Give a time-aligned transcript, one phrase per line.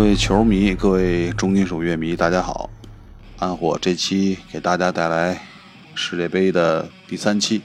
[0.00, 2.70] 各位球迷，各位重金属乐迷，大家好！
[3.38, 5.38] 暗火这期给大家带来
[5.94, 7.60] 世界杯的第三期。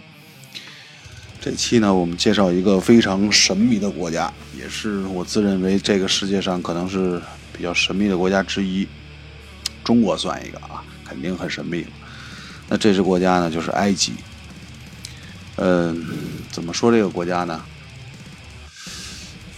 [1.39, 7.21] 这期呢，我们介绍一个非常神秘的国家，也是我自认为这个世界上可能是
[7.55, 8.85] 比较神秘的国家之一。
[9.81, 11.87] 中国算一个啊，肯定很神秘。
[12.67, 14.11] 那这支国家呢，就是埃及。
[15.55, 16.05] 嗯，
[16.51, 17.63] 怎么说这个国家呢？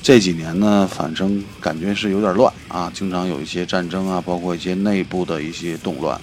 [0.07, 6.17] 这几年呢，反正感觉是有点乱啊，经常有一些战争啊，包括一些内部的一些动乱，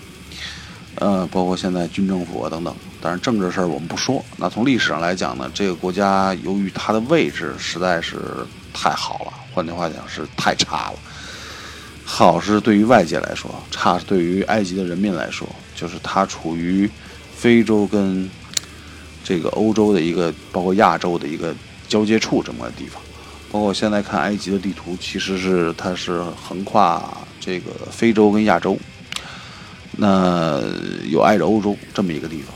[0.94, 2.74] 呃，包括现在军政府啊等等。
[2.98, 4.24] 但是政治事儿我们不说。
[4.38, 8.22] 那从历史上来讲呢，这个国家由于它的位置实在是
[8.72, 10.94] 太好了，换句话讲是太差了。
[12.06, 16.90] 好是对于外界来说，差是对于埃及的人民来说，就是它处于
[17.34, 18.30] 非洲跟
[19.22, 21.54] 这个欧洲的一个，包括亚洲的一个
[21.86, 22.98] 交界处这么个地方。
[23.54, 27.00] 包括现在看埃及的地图，其实是它是横跨
[27.38, 28.76] 这个非洲跟亚洲，
[29.92, 30.60] 那
[31.08, 32.52] 有挨着欧洲这么一个地方。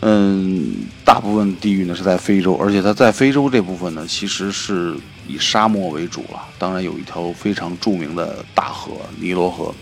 [0.00, 4.94] 嗯，大部分地域呢是在非洲，而且它在非洲这部分呢，其实是
[5.26, 6.46] 以沙漠为主了。
[6.58, 9.74] 当然有一条非常著名的大河尼罗河，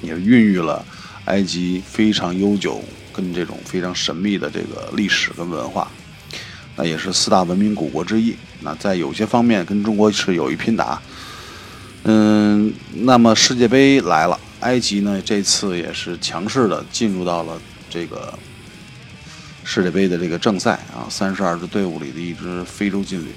[0.00, 0.82] 也孕育了
[1.26, 2.82] 埃及非常悠久
[3.12, 5.90] 跟这种非常神秘的这个历史跟文化。
[6.74, 8.34] 那也是四大文明古国之一。
[8.62, 11.02] 那在有些方面跟中国是有一拼的啊。
[12.04, 17.60] 嗯，那么世界杯来了，埃及呢这次也是强势的进入到了
[17.90, 18.32] 这个
[19.64, 23.28] 世界杯的这个正赛啊，三十二支队伍里的一支非洲劲旅。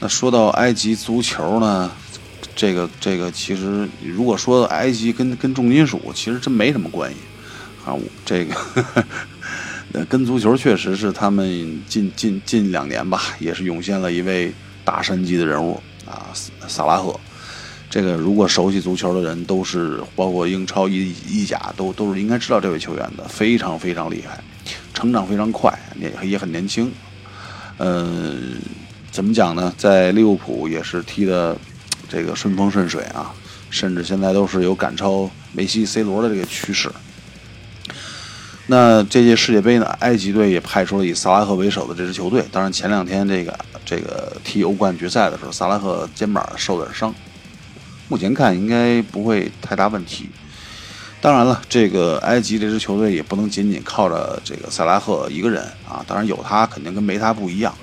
[0.00, 1.90] 那说到埃及足球呢，
[2.56, 7.16] 这个这个其实如果说埃及跟跟重金属，其实真没什么关系
[7.84, 7.94] 啊，
[8.24, 8.54] 这个。
[9.92, 14.50] 呃，跟足球确实是他们近近近两年吧，也是涌现了一位
[14.84, 16.32] 大神级的人物啊，
[16.66, 17.18] 萨拉赫。
[17.90, 24.42] 这个如果熟悉足球的人，都是包括英超、意意甲，都都是应该知道这位球员的，非常非常厉害，
[24.94, 26.90] 成长非常快，也也很年轻。
[27.76, 28.34] 呃，
[29.10, 29.74] 怎么讲呢？
[29.76, 31.54] 在利物浦也是踢的
[32.08, 33.30] 这个顺风顺水啊，
[33.68, 36.90] 甚至现在都是有赶超梅西、C 罗的这个趋势。
[38.66, 39.86] 那这届世界杯呢？
[39.98, 42.44] 埃及队也派出了以萨拉赫为首的这支球队。
[42.52, 47.12] 当然，前两天这个这个踢欧冠决赛的时候，萨拉赫肩膀受点伤，
[48.08, 50.30] 目前看应该不会太大问题。
[51.20, 56.04] 当然了，这个埃及这支球队也不能仅仅靠着这个萨拉赫一个人啊。
[56.06, 57.74] 当然有他，肯定跟没他不一样。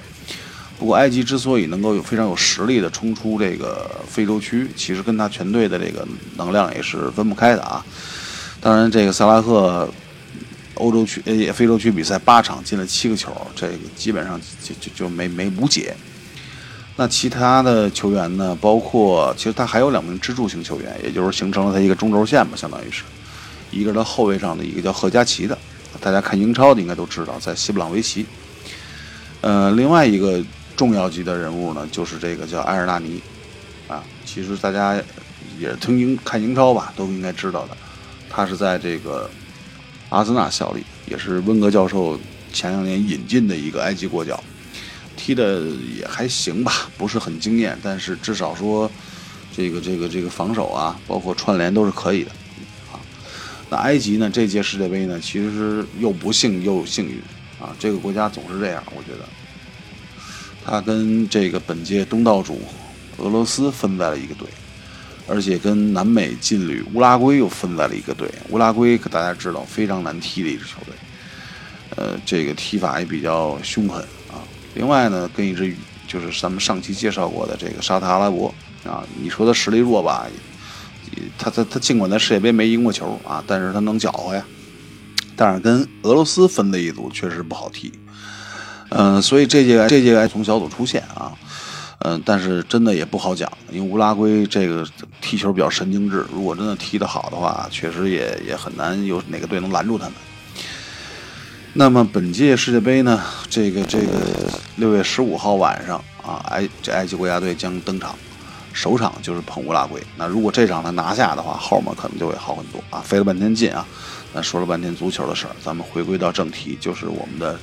[0.80, 6.08] 不过，埃及之所以能够有非常有实力的冲出这个非洲区，其实跟他全队的这个
[6.38, 7.86] 能量也是分不开的啊。
[8.62, 9.90] 当然，这个萨拉赫。
[10.80, 15.96] 欧洲区呃也非洲区比赛八场进了七个球，这个基本上就就就没没无解。
[16.96, 18.58] 那其他的球员呢？
[18.60, 23.04] 包括其实他还有两名支柱型球员，也就是形成了他一个中轴线吧，相当于是
[23.72, 25.58] 一个是他后卫上的一个叫贺佳琪的，
[26.02, 28.26] 大家看英超的应该都知道，在西布朗维奇。
[29.40, 30.44] 呃，另外一个
[30.76, 33.22] 重要级的人物呢，就是这个叫埃尔纳尼
[33.88, 35.02] 啊，其实大家
[35.58, 37.78] 也听英看英超吧，都应该知道的，
[38.30, 39.30] 他是在这个。
[40.10, 42.20] 阿森纳效力，也是温格教授
[42.52, 44.44] 前两年引进的一个埃及国脚，
[45.16, 45.62] 踢的
[45.96, 48.90] 也还行吧，不是很惊艳，但是至少说，
[49.56, 52.32] 这个这个这个防守啊，包括串联都是可以的，
[52.92, 52.98] 啊，
[53.70, 57.22] 那埃及呢，这届世界杯呢，其实又不幸又幸运，
[57.60, 59.30] 啊，这个国家总是这样，我觉得，
[60.66, 62.62] 他跟这个本届东道主
[63.18, 64.48] 俄罗斯分在了一个队。
[65.30, 68.30] 而且跟南美劲旅乌拉圭又分在了一个队。
[68.50, 70.94] 乌拉圭可大家知道非常难踢的一支球队，
[71.96, 74.42] 呃，这个踢法也比较凶狠啊。
[74.74, 75.76] 另外呢，跟一支
[76.08, 78.54] 就是咱们上期介绍过的这个沙特阿拉伯
[78.84, 80.26] 啊，你说他实力弱吧，
[81.38, 84.44] 他他他尽管在世界杯没赢过球啊，但是他能搅和呀。
[85.36, 87.92] 但是跟俄罗斯分的一组确实不好踢，
[88.90, 91.32] 嗯，所以这届这届从小组出线啊。
[92.00, 94.88] 嗯，但是真的也不好讲，因为乌拉圭这个
[95.20, 100.14] 踢球比较神经质，如果真的踢得好的话，确实也也很难有哪个队能拦住他们。
[101.74, 104.14] 那么本届世界杯呢，这个这个
[104.78, 108.16] 六月十五号晚上啊，埃这埃及国家队将登场，
[108.72, 110.02] 首场就是碰乌拉圭。
[110.16, 113.02] 那如果这场他拿下的话，后面可能就会好很多啊。
[113.02, 113.86] 费了半天劲啊，
[114.34, 117.60] 那说了半天足球的事儿，咱们回归到正题，就是我们的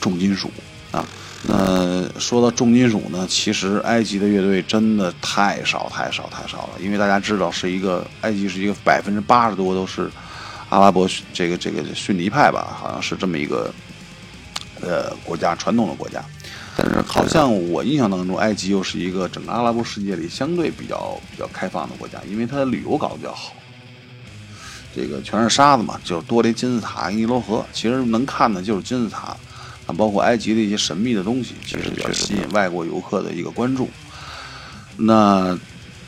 [0.00, 0.50] 重金属
[0.90, 1.04] 啊。
[1.46, 10.10] 那说到重金属呢，其实埃及的乐队真的太少太少太少了，因为大家知道是一个埃及是一个百分之八十多都是
[10.70, 13.72] 阿拉伯这个这个逊尼派吧，好像是这么一个
[14.80, 16.24] 呃国家传统的国家。
[16.76, 23.52] 但是好像我印象当中，埃及又是一个整个阿拉伯世界里相对比较比较开放的国家，因为它的旅游搞得比较好。
[24.96, 29.36] 这个全是沙子嘛，就多了一金字塔、尼罗河，其实能看的就是金字塔，
[29.86, 33.88] 啊，包括埃及的一些神秘的东西，其实比较吸引外国游客的一个关注。
[34.96, 35.58] 那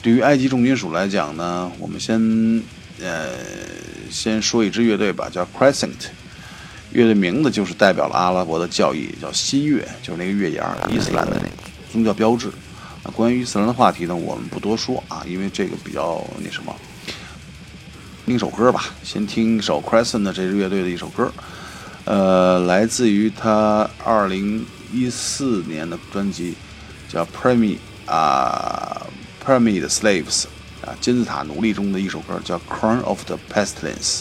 [0.02, 2.62] 对于埃及重金属来讲呢，我们先
[3.00, 3.30] 呃
[4.10, 6.06] 先说一支乐队吧，叫 Crescent，
[6.92, 12.50] 乐队名字就是代表了阿拉伯的教义，叫新月，就是那个月牙，伊斯兰的那个宗教标志。
[13.02, 16.74] 那关于伊斯兰的话题呢，我们不多说啊，因为这个比较那什么。
[18.24, 21.32] 听首歌吧，先听一首 Crescent 的这支乐队的一首歌，
[22.06, 26.54] 呃，来自于他二零一四年的专辑，
[27.08, 29.04] 叫 Premi 啊
[29.44, 30.44] Premi 的 Slaves
[30.82, 34.20] 啊，金字塔奴隶中的一首歌，叫 Crown of the Pestilence。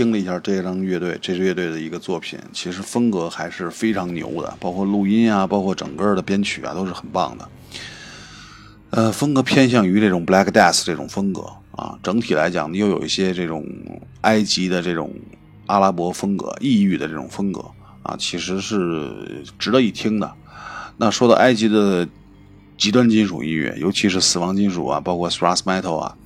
[0.00, 7.46] 听了一下这张乐队这支乐队的一个作品，其实风格还是非常牛的，包括录音啊，包括整个的编曲啊，都是很棒的。
[8.88, 11.42] 呃，风格偏向于这种 Black Death 这种风格
[11.72, 13.62] 啊，整体来讲又有一些这种
[14.22, 15.12] 埃及的这种
[15.66, 17.62] 阿拉伯风格、异域的这种风格
[18.02, 20.32] 啊，其实是值得一听的。
[20.96, 22.08] 那说到埃及的
[22.78, 26.16] 极端金属音乐，尤其是死亡金属啊，包括 Thrash Metal 啊，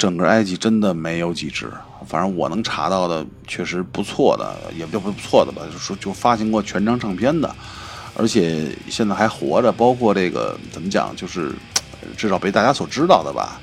[0.00, 1.70] 整个埃及真的没有几支，
[2.08, 7.54] 反正我能查到的确实不错的，也就不错的吧，就说就发行过全张唱片的。
[8.16, 11.52] 而且现在还活着，包括这个怎么讲，就是
[12.16, 13.60] 至少被大家所知道的吧。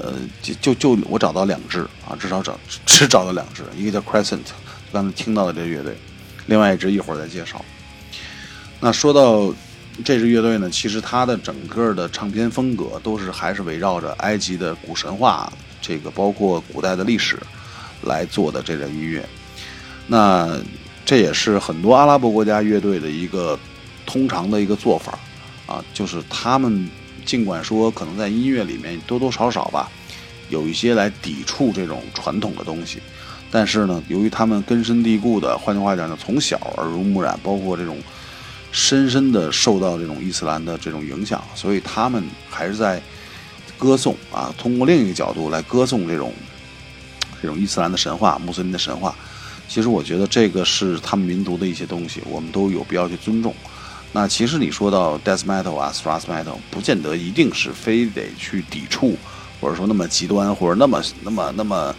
[0.00, 4.38] 呃，就就就我找到两支啊，至少找 只找到两支，一个叫 Crescent，
[4.92, 5.96] 刚才听到的这乐队，
[6.46, 7.60] 另外一支一会儿再介绍。
[8.78, 9.52] 那说到
[10.04, 17.36] 这支乐队呢，其实它的整个的唱片风格都是还是围绕着埃及的古神话，这个包括古代的历史
[18.02, 19.28] 来做的这个音乐。
[20.06, 20.58] 那
[21.04, 23.58] 这也是很多阿拉伯国家乐队的一个
[24.06, 25.18] 通常的一个做法
[25.66, 26.88] 啊，就是他们
[27.24, 29.90] 尽管说可能在音乐里面多多少少吧，
[30.48, 33.00] 有一些来抵触这种传统的东西，
[33.50, 37.98] 但是呢，由于他们根深蒂固的，换句话讲呢，从小耳濡目染，包括这种
[38.70, 43.02] 深深的受到这种伊斯兰的这种影响，所以他们还是在
[43.76, 46.32] 歌颂啊，通过另一个角度来歌颂这种
[47.40, 49.14] 这种伊斯兰的神话、穆斯林的神话。
[49.68, 53.54] 其实我觉得这个是他们民族的一些东西，我们都有必要去尊重。
[54.12, 59.14] 那其实你说到 death metal 啊，thrash metal，不见得一定是非得去抵触，
[59.60, 61.94] 或者说那么极端，或者那么那么那么，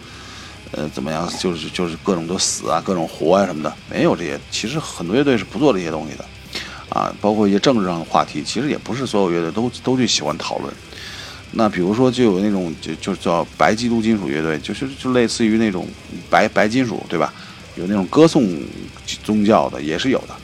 [0.72, 1.32] 呃，怎么样？
[1.38, 4.38] 就是就是各种都死啊，各种活啊什么的，没有这些。
[4.50, 6.24] 其实很多乐队是不做这些东西的，
[6.90, 10.72] 啊，包括一些政治上的话题，其实也不是所有乐队都都去喜欢讨论。
[11.52, 15.86] 那比如说就有那种就就叫白基督金属乐队，就是就类似于那种
[16.28, 17.32] 白白金属，对吧？
[17.76, 18.44] 有那种歌颂
[19.24, 20.34] 宗教的也是有的，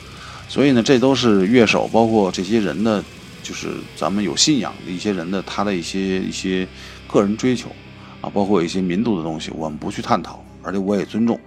[0.47, 3.03] 所以呢，这都是乐手，包括这些人的，
[3.43, 6.67] 就是咱们有信仰的一些人的他的一些一些
[7.05, 7.69] 个人追求
[8.21, 11.39] 啊，包括一些民族的东西，我们不去探讨，而且我也尊重。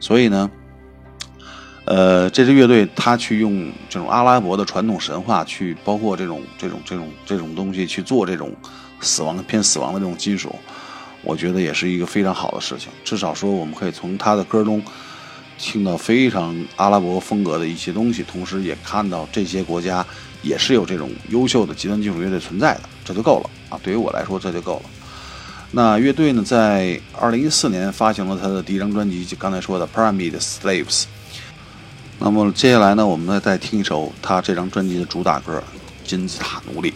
[0.00, 0.50] 所以呢，
[1.90, 8.54] 呃，这支乐队他去用这种阿拉伯的传统神话去，包括这种这种这种这种东西去做这种
[9.00, 10.54] 死亡偏死亡的这种金属，
[11.24, 12.92] 我觉得也是一个非常好的事情。
[13.02, 14.80] 至少说，我们可以从他的歌中。
[15.62, 20.02] 听到非常阿拉伯风格的一些东西，同时也看到这些国家
[20.40, 23.78] 也是有这种优秀的极端金属乐队存在的，这就够了啊！
[23.82, 24.82] 对于我来说，这就够了。
[25.70, 31.02] 那乐队呢，在二零一四年发行了他的第一张专辑，就刚才说的《Pyramid Slaves》。
[32.22, 35.62] 那么接下来呢，我们再听一首他这张专辑的主打歌
[36.08, 36.90] 《金字塔奴隶》。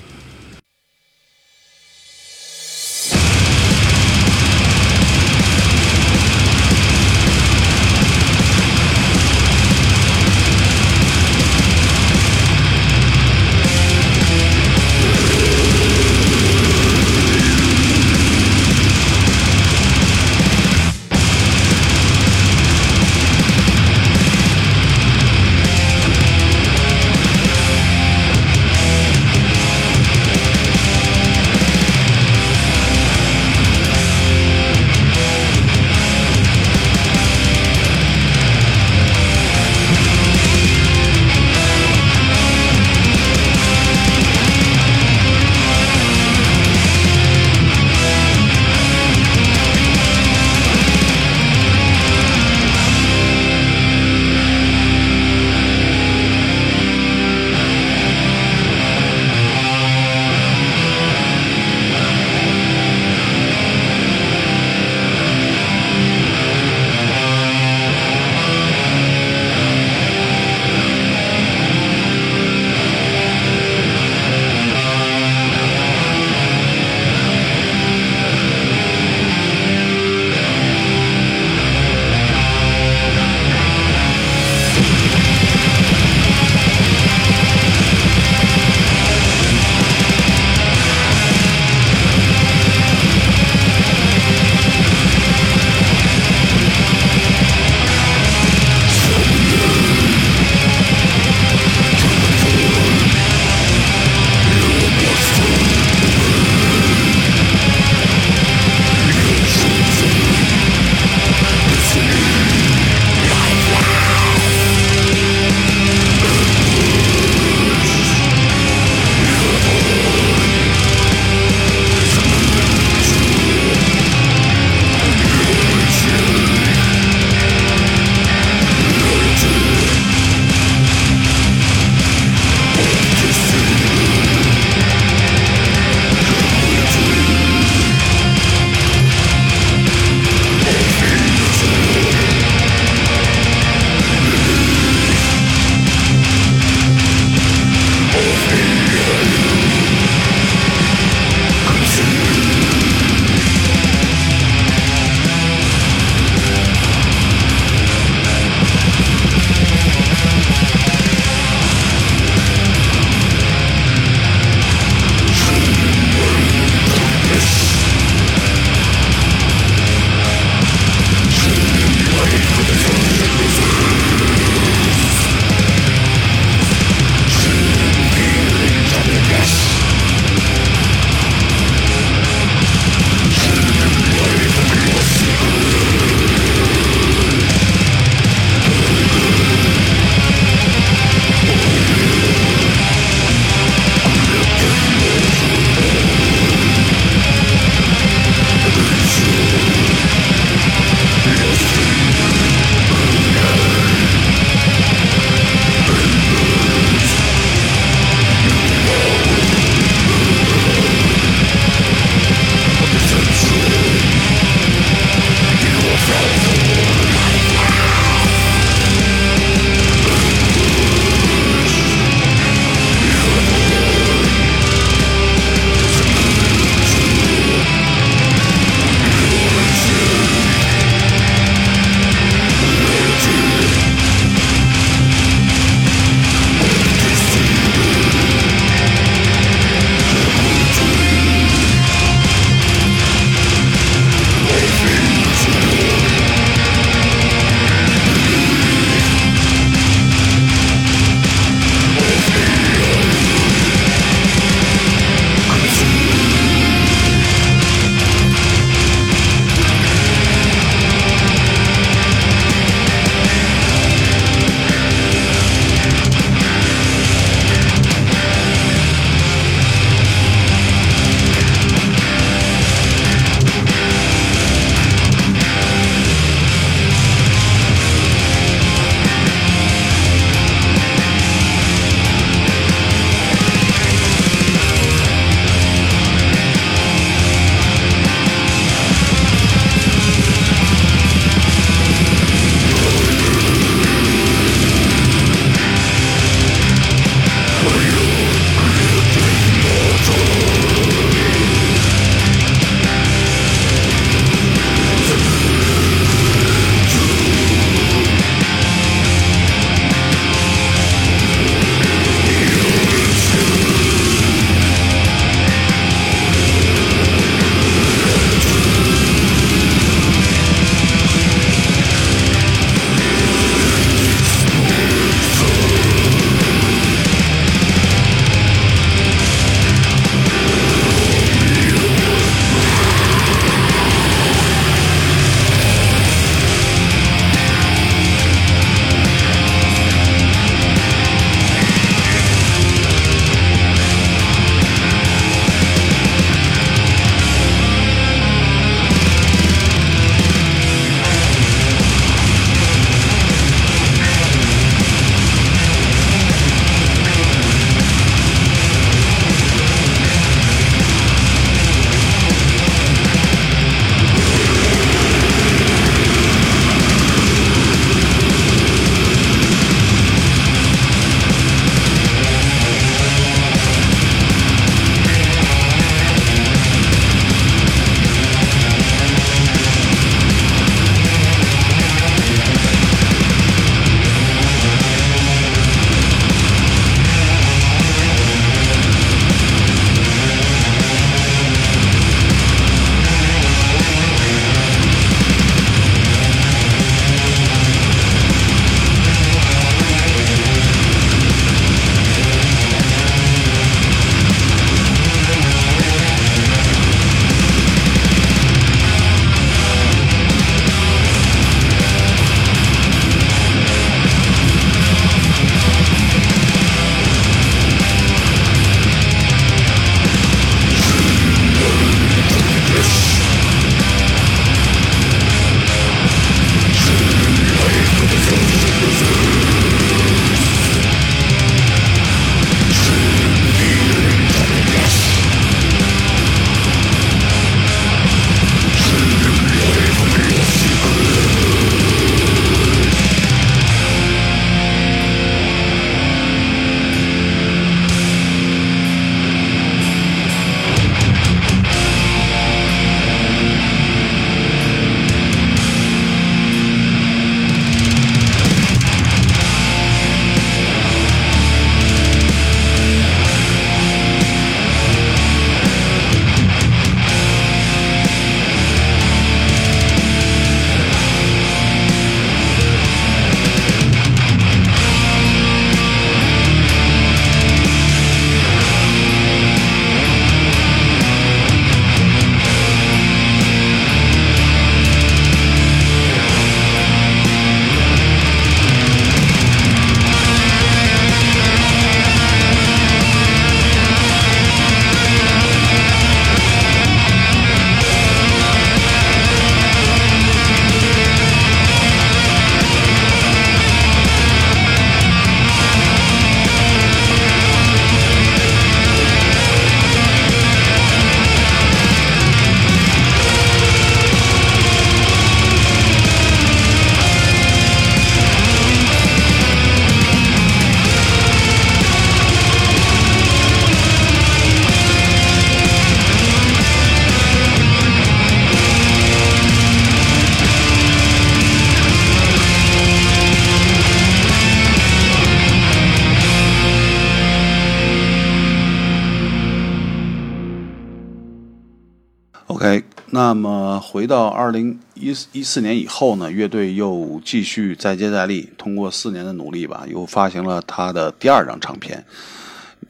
[543.94, 552.04] 回到二零一一四年以后呢，乐队又继续再接再厉，通过四年的努力吧，又发行了他的第二张唱片，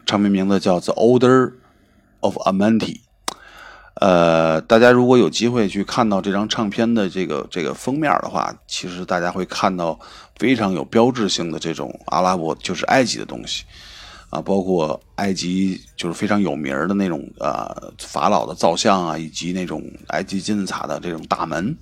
[0.07, 1.53] 唱片名字叫《The Order
[2.21, 2.79] of Amenti》。
[3.97, 10.01] 呃，大家如果有机会去看到这张唱片的这个这个封面的话，其实大家会看到
[10.37, 13.65] 非常有标志性的这种阿拉伯，就是埃及的东西。
[14.35, 21.77] 啊，包括埃及就是非常有名的那种呃法老的造像啊，以及那种埃及金字塔的这种大门，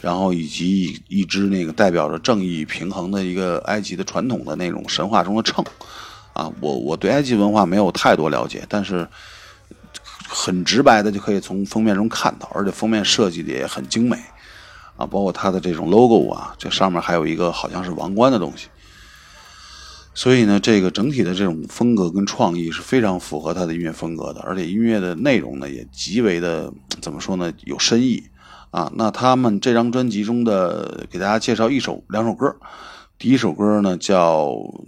[0.00, 5.64] 然后以及一只那个代表着正义平衡的一个埃及的传统的那种神话中的秤
[6.32, 6.50] 啊。
[6.60, 9.06] 我我对埃及文化没有太多了解，但是
[10.26, 14.16] 很直白的就可以从封面中看到，而且封面设计的也很精美
[14.96, 18.66] 啊，包括它的这种 logo 啊，这上面还有一个好像是王冠的东西。
[20.18, 28.24] 所以呢，这个整体的这种风格跟创意是非常符合他的音乐风格的，而且音乐的内容呢也极为的怎么说呢，有深意
[28.72, 28.90] 啊。
[28.96, 32.56] 那他们这张专辑中的，给大家介绍一首两首歌，
[33.16, 34.46] 第一首歌呢叫《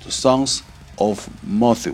[0.00, 0.60] The Songs
[0.96, 1.90] of Matthew》，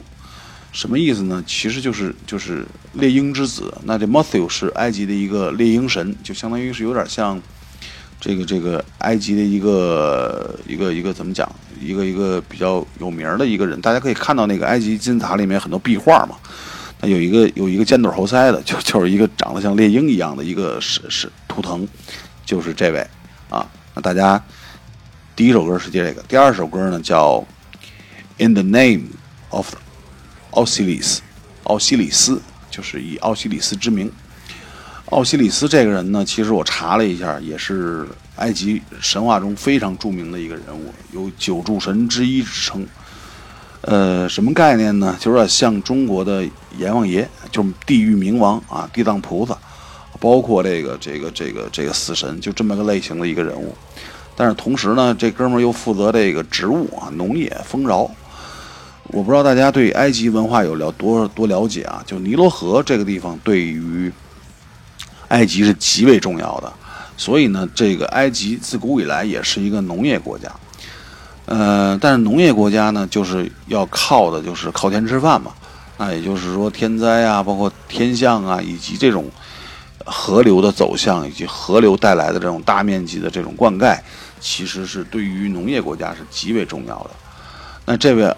[0.70, 1.42] 什么意思呢？
[1.44, 3.75] 其实就是就是猎鹰之子。
[3.83, 7.42] 那这 Matthew 是埃及的一个猎鹰神，就相当于是有点像。
[8.26, 11.48] 这个这个埃及的一个一个一个怎么讲？
[11.80, 16.34] 一个一个比较有名的一个人，大家可以看到那个埃及金字塔里面很多壁画嘛。
[17.00, 21.86] 那有一个有一个尖嘴猴腮的，就就是一个长得像猎鹰一样的一个是是图腾，
[22.44, 23.06] 就是这位
[23.48, 23.64] 啊。
[23.94, 24.42] 那大家
[25.36, 27.36] 第一首歌是接这个，第二首歌呢叫
[28.44, 29.04] 《In the Name
[29.50, 29.72] of
[30.50, 31.20] 奥西里斯》，
[31.62, 34.10] 奥西里斯就是以奥西里斯之名。
[35.11, 42.85] 奥西里斯这个人呢，其实我查了一下，也是埃及神话中非常著名的一个人物，有九柱神之一之称。
[43.83, 45.16] 呃，什么概念呢？
[45.21, 46.45] 就有点像中国的
[46.77, 49.57] 阎王爷，就是地狱冥王啊，地藏菩萨，
[50.19, 53.73] 包括这个这个这个这个死神，就这么个类型的一个人物。
[54.35, 58.11] 但是同时呢，这哥们儿又负责这个植物啊，农业丰饶。
[59.05, 62.03] 我不知道大家对埃及文化有了多多了解啊？
[62.05, 64.12] 就尼罗河这个地方对于
[65.28, 66.72] 埃及是极为重要的，
[67.16, 70.50] 所以呢，这个埃及自古以来也是一个农业国家。
[71.46, 75.52] 呃，但是农业国家呢，就是要靠的就是靠天吃饭嘛。
[75.98, 79.30] 那也就是说，天灾啊，包括天象啊，以及这种
[80.04, 83.98] 河流的走向，以及河流带来的这种大面积的这种灌溉，
[84.38, 87.10] 其实是对于农业国家是极为重要的。
[87.86, 88.36] 那这位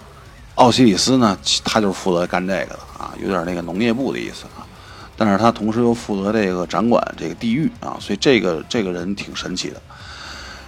[0.55, 4.63] 奥西里斯呢，他就是负责干这个的啊，有点那个农业部的意思啊。
[5.21, 9.81] 但是他同时又负责这个掌管这个地狱啊，所以这个这个人挺神奇的。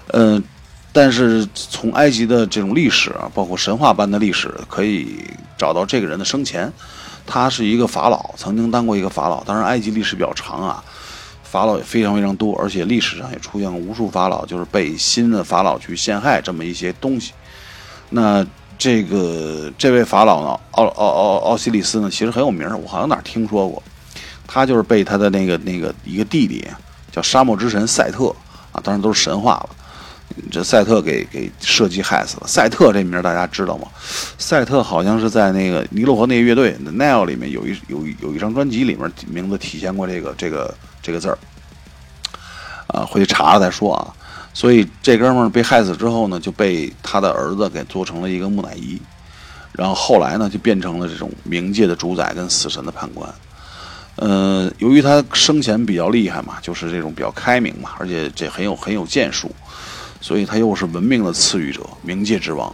[0.08, 0.44] 嗯，
[0.92, 5.24] 但是从埃及的这种历史啊，包括神话般的历史，可以
[5.58, 6.70] 找到这个人的生前，
[7.26, 9.42] 他是一个法老，曾经当过一个法老。
[9.46, 10.84] 当然，埃及历史比较长啊，
[11.46, 17.32] 法老也非常非常多，而且历史上也出现过无数法老，就是被新的法老去陷害这么一些东西。
[18.10, 18.46] 那
[18.78, 23.82] 这个这位法老呢，奥奥奥奥西里斯呢，其实很有名，我好像哪儿听说过。
[24.48, 26.68] 他就是被他的那个那个一个弟弟
[27.12, 28.28] 叫沙漠之神赛特
[28.72, 29.70] 啊，当然都是神话了。
[30.50, 32.48] 这赛特给给设计害死了。
[32.48, 33.88] 赛特这名大家知道吗？
[34.38, 41.38] 赛特好像是在那个尼罗河那个乐队 Nile 里面有一有有一张专辑里面名字体现过这个这个这个字儿
[42.88, 44.08] 啊，回去查了再说啊。
[44.54, 48.98] 所以这哥们儿被害死之后呢，就被他的儿子给做成了一个木乃伊，
[49.74, 53.30] 然后后来呢就变成了这种冥界的主宰跟死神的判官。
[54.18, 59.50] 呃，由于他生前比较厉害嘛，就是这种比较开明嘛，而且这很有很有建树，
[60.20, 62.74] 所以他又是文明的赐予者，冥界之王，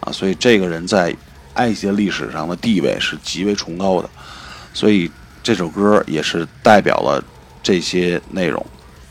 [0.00, 1.14] 啊，所以这个人在
[1.54, 4.08] 埃及历史上的地位是极为崇高的，
[4.72, 5.10] 所以
[5.42, 7.22] 这首歌也是代表了
[7.62, 8.64] 这些内容。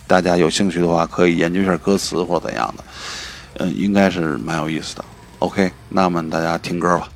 [0.07, 2.83] 大家有兴趣的话，可以研究一下歌词或怎样的，
[3.59, 5.05] 嗯，应该是蛮有意思的。
[5.39, 7.07] OK，那么大家听歌吧。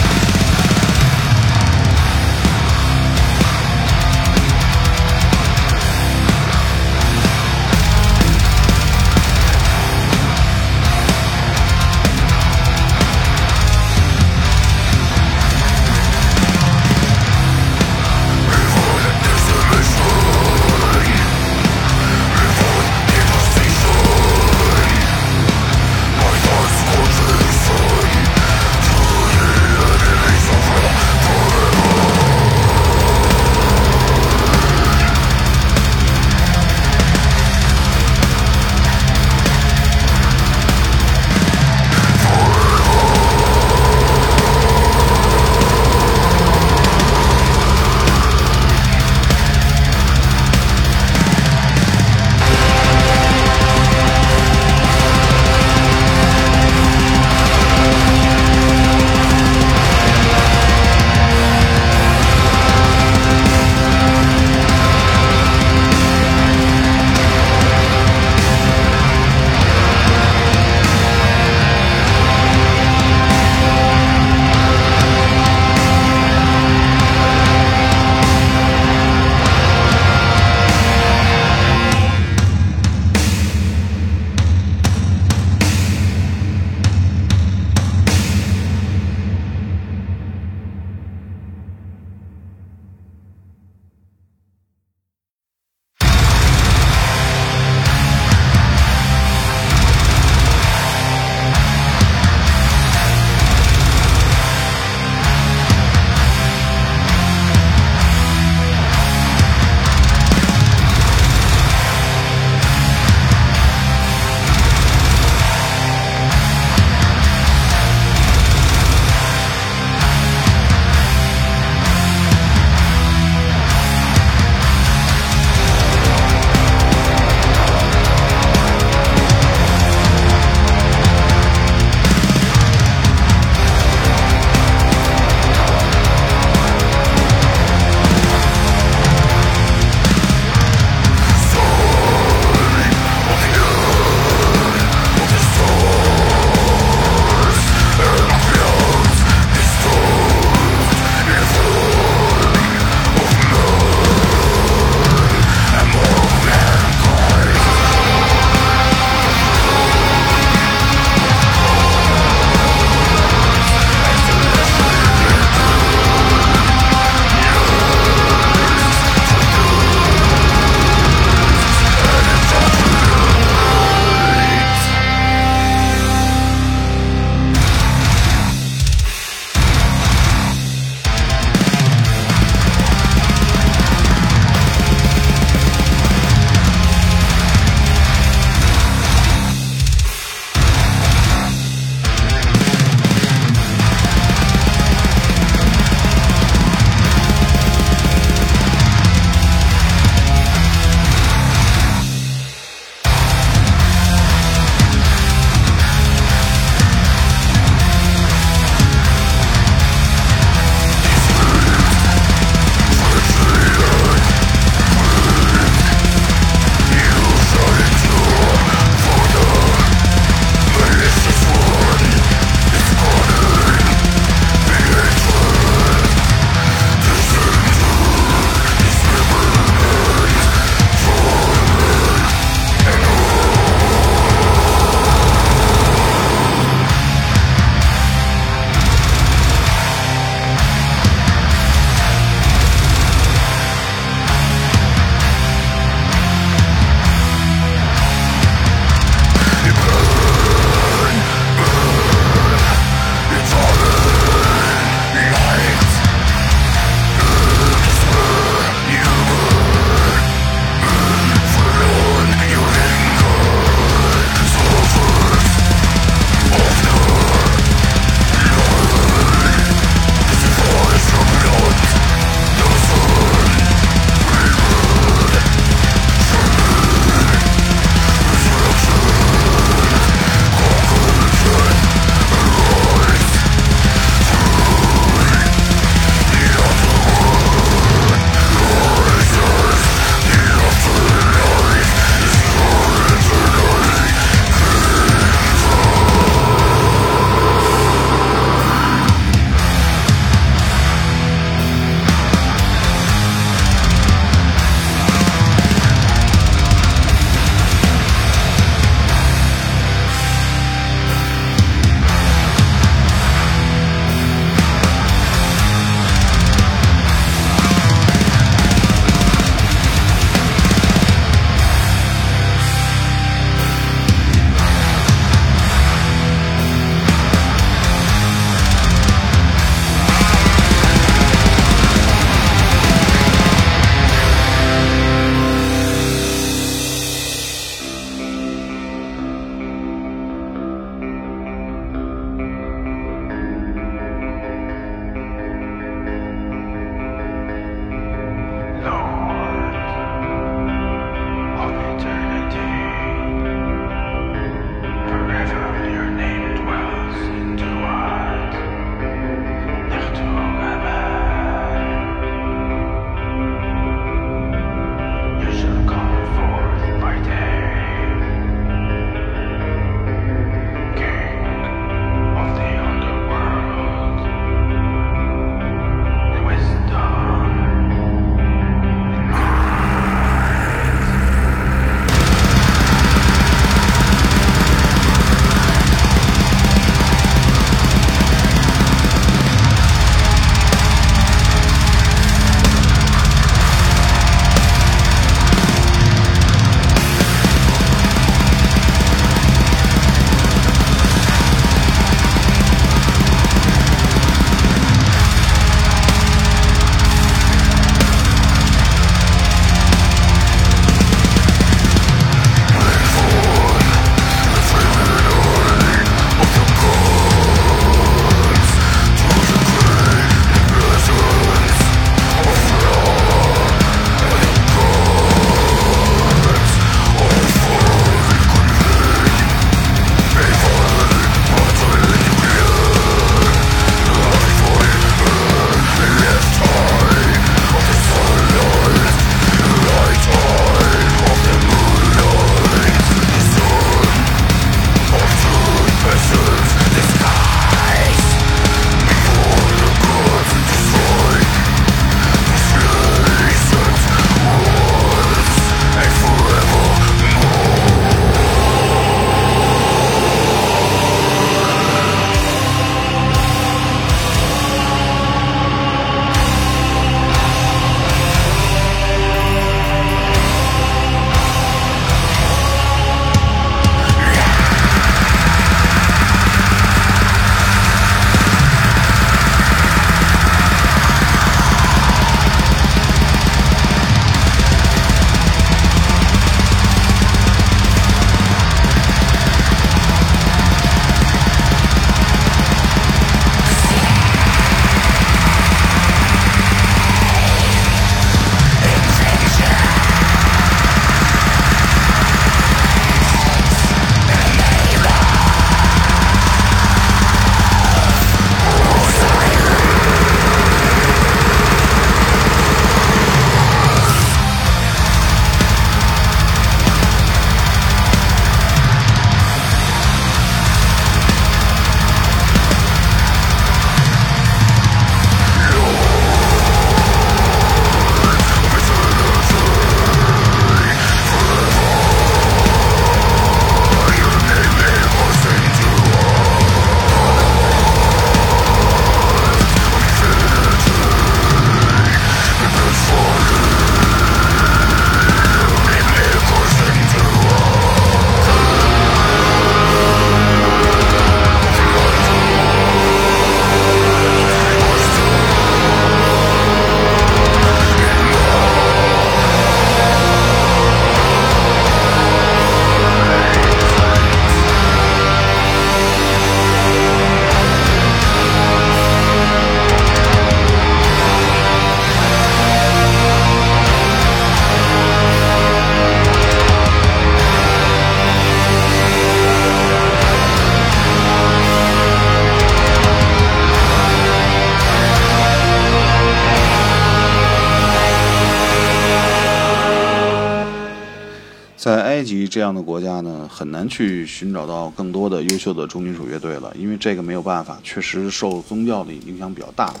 [592.50, 600.00] 这样的国家呢，很难去寻找到更多的优秀的重金属乐队了，因为这个没有办法，确实受宗教的影响比较大嘛。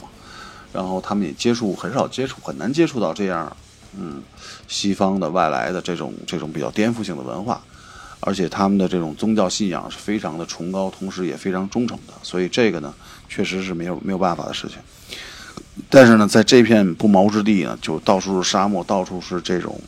[0.72, 3.56] 然后他们也接触很少接触，很难接触到这样，
[3.96, 4.20] 嗯，
[4.66, 7.62] 西方的外来的这种这种比较颠覆性的文化，
[8.18, 12.92] 而且他们的这种宗教信仰是非常的崇高，同时也非常忠诚的，所以这个呢，
[13.28, 14.78] 确实是没有没有办法的事情。
[15.88, 19.80] 但是呢，在这片不毛之地呢，就到处是沙漠，到处是这种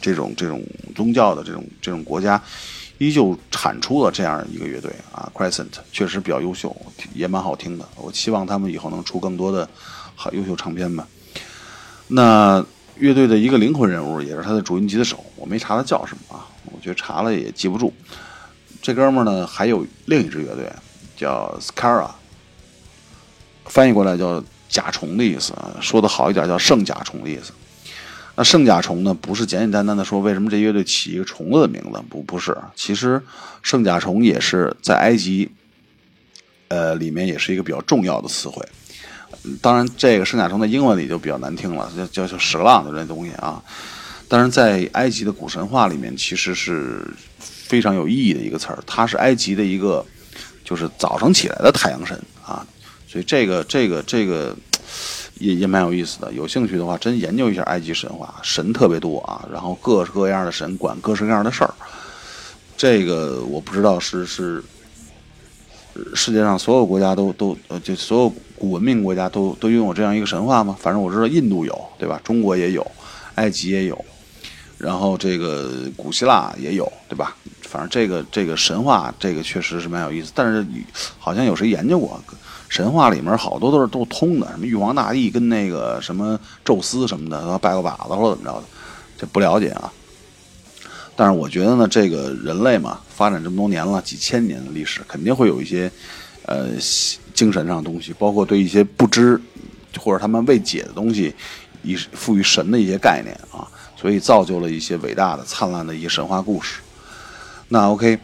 [0.00, 0.62] 这种这种
[0.94, 2.40] 宗教的这种这种国家，
[2.98, 6.74] 依旧产出了这样一个乐队啊，Crescent 确实比较优秀，
[7.14, 7.88] 也蛮好听的。
[7.96, 9.68] 我希望他们以后能出更多的。
[10.16, 11.08] 好优秀唱片吧。
[12.08, 12.62] 那
[12.98, 16.46] 乐队的一个灵魂人物，也是他的主音吉他手，我没查他叫什么啊？
[16.66, 17.90] 我觉得查了也记不住。
[18.82, 20.70] 这哥们儿呢，还有另一支乐队
[21.16, 22.10] 叫 Skara，
[23.64, 27.52] 翻译过来叫甲虫的意思啊，说的好一点叫圣甲虫的意思。
[28.40, 32.56] 那圣甲虫呢，不是简简单单的说为什么这乐队起一个虫子的名字，不不是。
[32.74, 33.20] 其实
[33.60, 35.50] 圣甲虫也是在埃及，
[36.68, 38.66] 呃，里面也是一个比较重要的词汇。
[39.60, 43.62] 当然，这个圣甲虫在英文里就比较难听了，叫叫叫蛇浪的这东西啊。
[44.26, 47.06] 但是在埃及的古神话里面，其实是
[47.38, 48.78] 非常有意义的一个词儿。
[48.86, 50.02] 它是埃及的一个，
[50.64, 52.66] 就是早上起来的太阳神啊。
[53.06, 54.56] 所以这个这个这个
[55.40, 56.32] 也也蛮有意思的。
[56.32, 59.44] 有兴趣的话，真研究一下埃及神话，神特别多啊。
[59.52, 61.74] 然后各式各样的神管各式各样的事儿。
[62.76, 64.62] 这个我不知道是是。
[66.14, 70.74] 世界上所有国家都都呃，就所有古文明国家都都拥有这样一个神话吗？
[70.80, 72.18] 反正我知道印度有，对吧？
[72.22, 72.86] 中国也有，
[73.34, 74.04] 埃及也有，
[74.78, 77.36] 然后这个古希腊也有，对吧？
[77.70, 80.32] 反正这个这个神话，这个确实是蛮有意思。
[80.34, 80.66] 但是
[81.20, 82.20] 好像有谁研究过，
[82.68, 88.64] 神话里面好多都是都通的，什么玉皇大帝跟那个什么宙斯什么的，拜个把子或者怎么着的，
[89.16, 89.92] 这不了解啊。
[91.14, 95.90] 但是我觉得呢，这个人类嘛，发展这么多年了，几千年的历史，肯定会有一些，
[96.46, 96.70] 呃，
[97.32, 99.40] 精神上的东西，包括对一些不知
[99.98, 101.34] 或者他们未解的东西，
[101.82, 106.80] 以赋予神的一些概念啊，所以造就了一些伟大的、灿烂的一些神话故事。
[107.72, 108.18] 那 OK，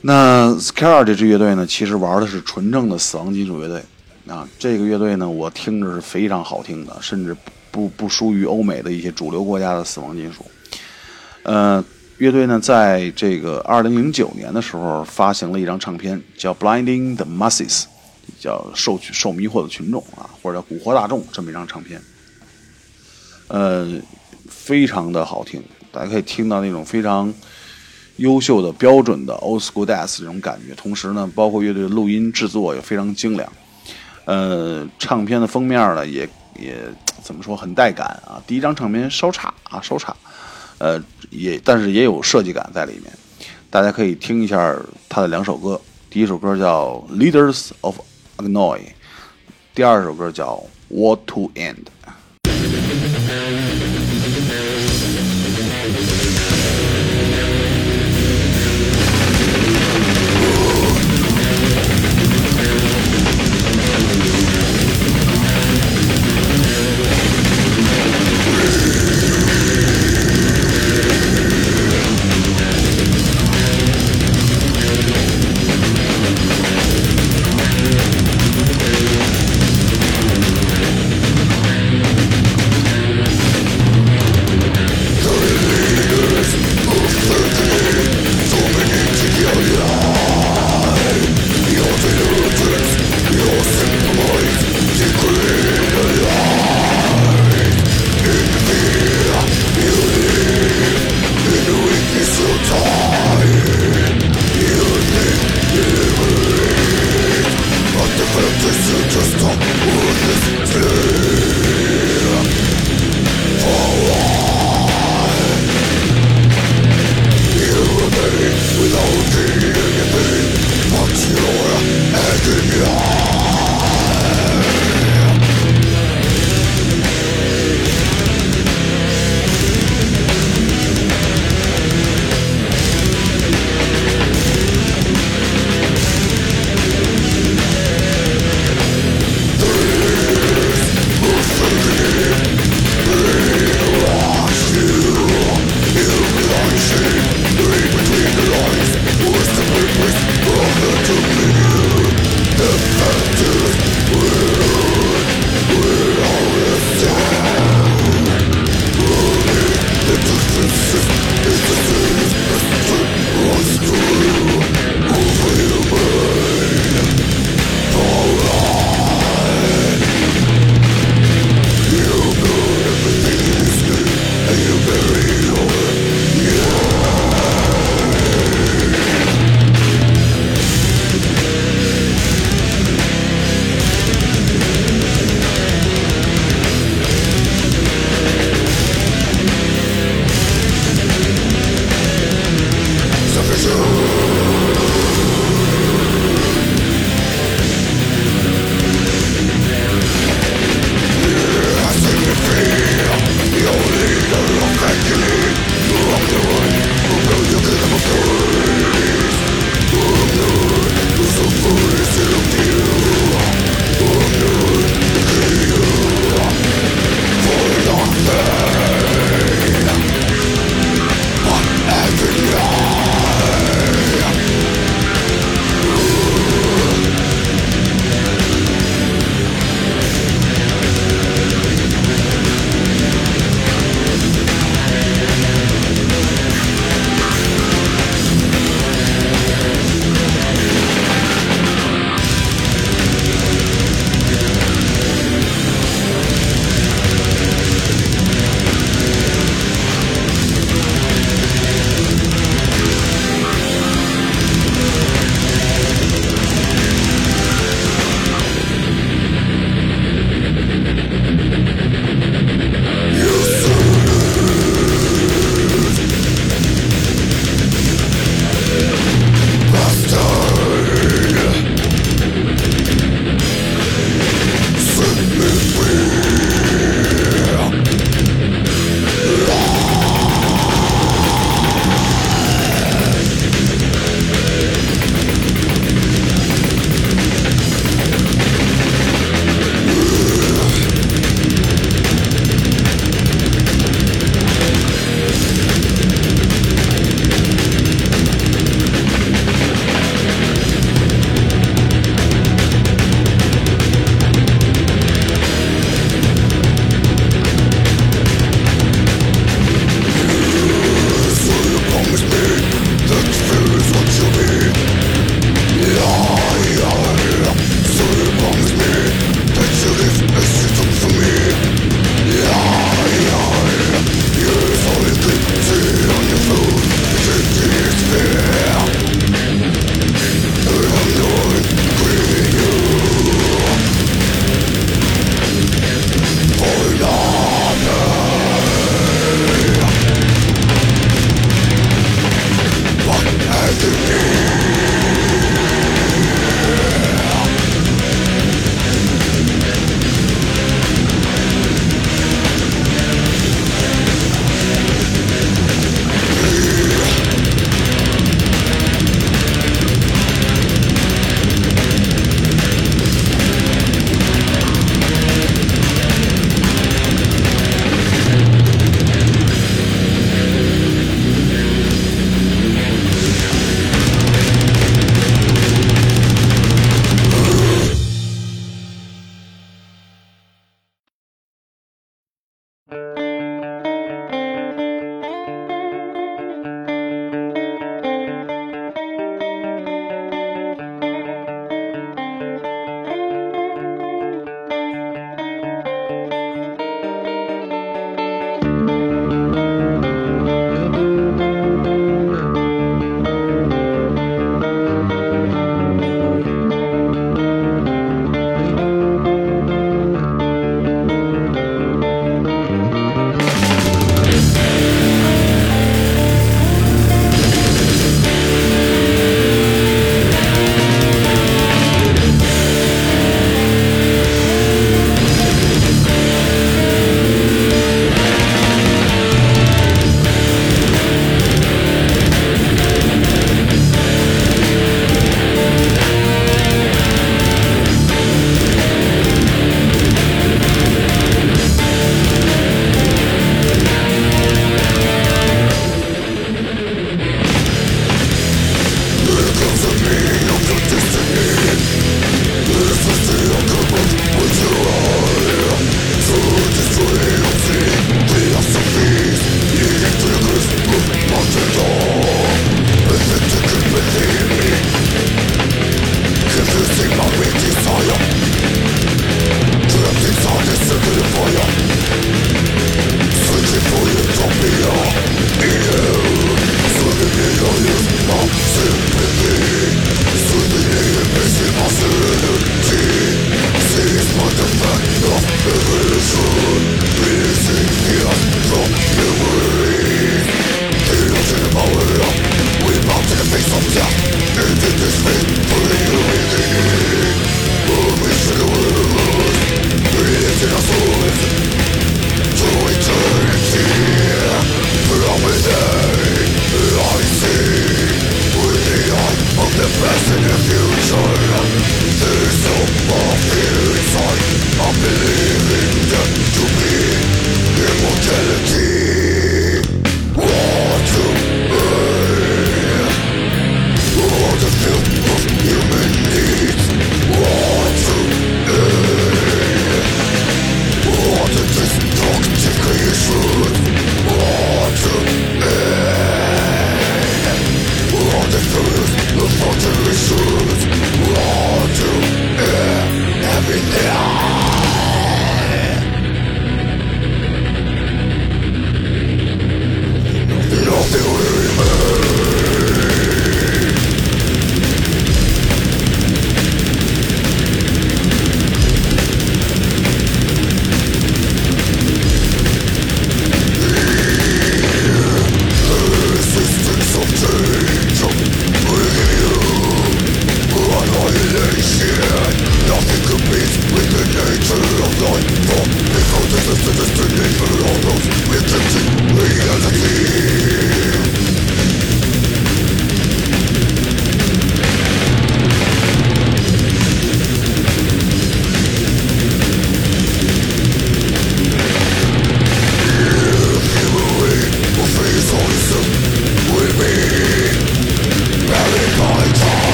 [0.00, 3.84] 那 Skara 这支乐队呢，其实玩的是纯正的死亡金属乐队
[4.26, 4.48] 啊。
[4.58, 7.36] 这个乐队呢，我听着是非常好听的，甚至
[7.70, 10.50] 不不输于欧美的一些主流国家的死亡金属。
[11.42, 11.84] 呃，
[12.16, 17.82] 乐队呢，在这个二零零九年的时候发行了一张唱片，叫《Blinding the Masses》，
[18.40, 22.00] 叫受受迷惑的群众啊，或者叫蛊惑大众这么一张唱片。
[23.48, 24.00] 呃，
[24.48, 25.62] 非常的好听，
[25.92, 27.30] 大家可以听到那种非常
[28.20, 30.74] 优秀的标准的 Old School dance 这种感觉。
[30.74, 33.50] 同时呢，包括乐队的录音制作也非常精良。
[34.26, 36.76] 呃，唱片的封面呢，也也
[37.22, 38.40] 怎么说很带感啊。
[38.46, 40.14] 第一张唱片稍差啊，稍差。
[40.78, 43.12] 呃，也但是也有设计感在里面，
[43.68, 44.76] 大家可以听一下
[45.08, 47.98] 他的两首歌，第一首歌叫《Leaders of
[48.36, 48.78] Agnoy》，
[49.74, 50.62] 第二首歌叫
[50.94, 51.74] 《War to End》。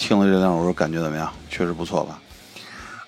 [0.00, 1.30] 听了这两首歌感觉怎么样？
[1.50, 2.18] 确实不错吧？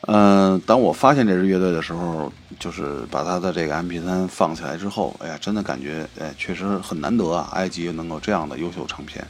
[0.03, 7.49] 嗯，当我发现这支乐队的时候，就是把他的这个 MP3 放起来之后，哎呀，真的感觉，哎，确实很难得啊！
[7.55, 9.27] 埃及能够这样的优秀唱片。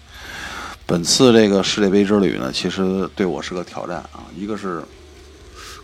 [0.86, 4.26] 本次这个世界杯之旅呢，其实对我是个挑战啊。
[4.36, 4.82] 一个是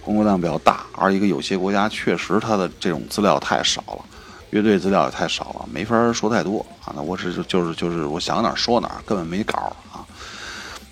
[0.03, 4.05] 工作量比较大，二一个有些国家确实他的这种资料太少了，
[4.51, 6.93] 乐队资料也太少了，没法说太多啊。
[6.97, 9.77] 那我是就是就是我想哪说哪，根本没稿。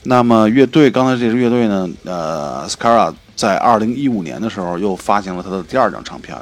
[0.09, 6.39] 那么乐队刚才这支乐队呢，呃，Skara 在二零一五年的时候又发行了他的第二张唱片，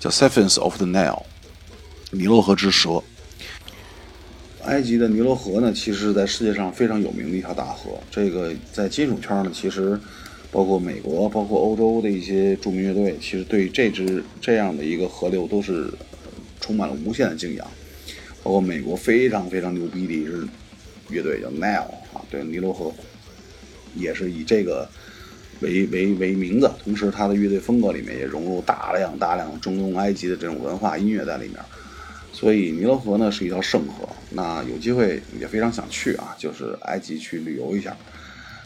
[0.00, 1.10] 叫《Siphons of the Nile》，
[2.10, 3.00] 尼罗河之蛇。
[4.64, 7.92] 埃及的尼罗河呢，其实在世界上非常有名的一条大河。
[8.10, 9.96] 这个在金属圈呢，其实
[10.50, 15.88] 包括美国、包括欧洲的一些著名乐队，其实对这支这样的一个河流都是
[16.60, 17.64] 充满了无限的敬仰。
[18.42, 20.44] 包括美国非常非常牛逼的一支
[21.12, 21.86] 乐队叫 Nile。
[22.30, 22.90] 对尼罗河，
[23.94, 24.88] 也是以这个
[25.60, 31.56] 为为为名字，同时他的乐队风格里面也融入大量大量中东埃及的这种文化音乐在里面，
[32.32, 34.08] 所以尼罗河呢是一条圣河。
[34.30, 37.94] 那有机会也非常想去啊，就是埃及去旅游一下。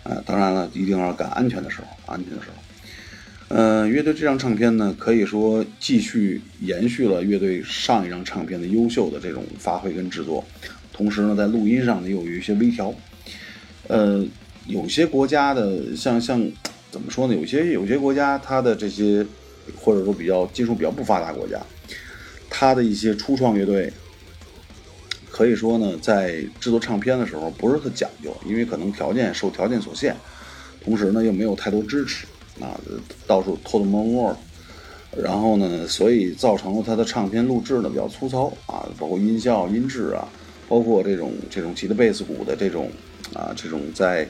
[0.05, 2.62] 呃，当然了，一定要赶安全的时候，安全的时候。
[3.49, 10.44] 呃，乐队这张唱片呢，可以说继续延续了乐队上一张唱片的优秀的这种发挥跟制作，
[10.97, 12.94] 同时呢，在录音上呢又有一些微调。
[13.88, 14.24] 呃，
[14.66, 16.40] 有些国家的像像
[16.90, 17.34] 怎么说呢？
[17.34, 19.24] 有些有些国家，它的这些
[19.76, 21.61] 或者说比较技术比较不发达国家，
[22.49, 23.92] 它的一些初创乐队，
[25.30, 30.16] 可以说呢，在制作唱片的时候不是特讲究，因为可能条件受条件所限，
[30.82, 32.26] 同时呢又没有太多支持
[32.59, 32.80] 啊，
[33.26, 34.36] 到处偷偷摸摸，
[35.16, 40.26] 然后呢，所以造成了它的唱片录制呢比较粗糙啊，包括音效、音质啊，
[40.69, 42.91] 包括这种这种吉他、贝斯、鼓的这种。
[43.35, 44.23] 啊，这种在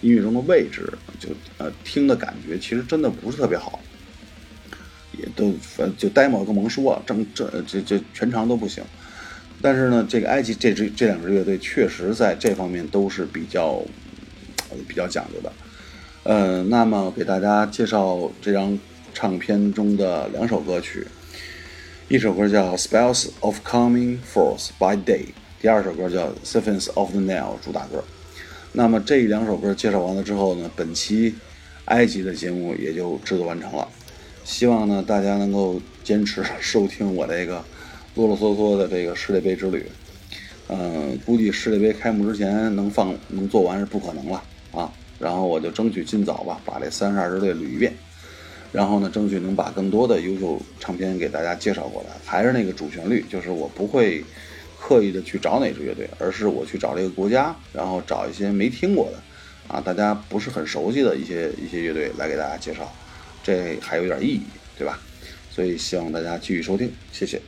[0.00, 3.78] 音乐中的位置，就呃听的感觉其实真的不是特别好，
[5.16, 8.82] 也都反就 demo 更甭说，正这这这全长都不行。
[9.62, 13.80] 但是呢，这个埃及这支这两支乐队确实在这方面都是比较
[14.88, 15.52] 比较讲究的。
[16.24, 18.76] 呃，那么给大家介绍这张
[19.14, 21.06] 唱片中的两首歌曲，
[22.08, 25.26] 一首歌叫《Spells of Coming Forth by Day》，
[25.60, 28.02] 第二首歌叫《Siphons of the Nile》，主打歌。
[28.72, 31.34] 那么这两首歌介绍完了之后呢，本期
[31.84, 33.86] 埃及的节目也就制作完成了。
[34.42, 37.62] 希望呢大家能够坚持收听我这个
[38.14, 39.84] 啰啰嗦嗦的这个世界杯之旅。
[40.68, 44.42] 嗯，估计世界杯开幕之前能放能做完是不可能了
[44.72, 44.90] 啊。
[45.18, 47.92] 然后我就争取尽早吧，把这三十二支队捋一遍。
[48.72, 52.16] 然后呢，争取能把更多的优秀唱片给大家介绍过来。
[52.24, 54.24] 还是那个主旋律，就是我不会。
[54.80, 59.18] 刻意的去找哪支乐队，而是我去找这个国家，然后找一些没听过的，
[59.68, 62.90] 啊，大家不是很熟悉的一些一些乐队来给大家介绍，
[63.42, 64.42] 这还有点意义，
[64.78, 64.98] 对吧？
[65.50, 67.40] 所以希望大家继续收听，谢谢。